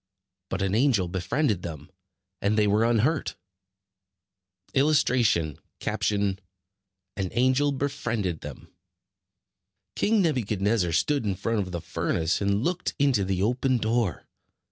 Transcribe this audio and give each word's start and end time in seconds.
But 0.49 0.63
an 0.63 0.73
angel 0.73 1.07
befriended 1.07 1.61
them 1.61 1.91
and 2.41 2.57
they 2.57 2.65
were 2.65 2.83
unhurt. 2.83 3.35
[Illustration: 4.73 5.59
An 5.85 6.39
angel 7.33 7.71
befriended 7.71 8.41
them] 8.41 8.69
King 9.95 10.23
Nebuchadnezzar 10.23 10.91
stood 10.91 11.23
in 11.23 11.35
front 11.35 11.59
of 11.59 11.71
the 11.71 11.81
furnace, 11.81 12.41
and 12.41 12.63
looked 12.63 12.95
into 12.97 13.23
the 13.23 13.43
open 13.43 13.77
door. 13.77 14.25